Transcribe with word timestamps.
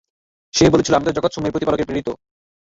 সে 0.53 0.65
বলেছিল, 0.69 0.93
আমি 0.95 1.05
তো 1.07 1.15
জগতসমূহের 1.17 1.53
প্রতিপালকের 1.53 1.87
প্রেরিত। 1.87 2.07